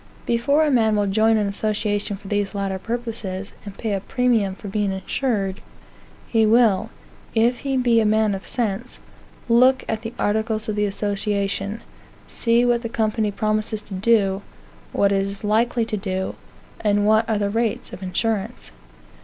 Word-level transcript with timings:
Before 0.25 0.65
a 0.65 0.71
man 0.71 0.95
will 0.95 1.05
join 1.05 1.37
an 1.37 1.45
association 1.45 2.17
for 2.17 2.27
these 2.27 2.55
latter 2.55 2.79
purposes, 2.79 3.53
and 3.63 3.77
pay 3.77 3.93
the 3.93 4.01
premium 4.01 4.55
for 4.55 4.67
being 4.67 4.91
insured, 4.91 5.61
he 6.27 6.43
will, 6.43 6.89
if 7.35 7.59
he 7.59 7.77
be 7.77 7.99
a 7.99 8.03
man 8.05 8.33
of 8.33 8.47
sense, 8.47 8.97
look 9.47 9.83
at 9.87 10.01
the 10.01 10.11
articles 10.17 10.67
of 10.67 10.75
the 10.75 10.85
association; 10.87 11.81
see 12.25 12.65
what 12.65 12.81
the 12.81 12.89
company 12.89 13.29
promises 13.29 13.83
to 13.83 13.93
do; 13.93 14.41
what 14.91 15.11
it 15.11 15.21
is 15.21 15.43
likely 15.43 15.85
to 15.85 15.97
do; 15.97 16.33
and 16.79 17.05
what 17.05 17.29
are 17.29 17.37
the 17.37 17.51
rates 17.51 17.93
of 17.93 18.01
insurance. 18.01 18.71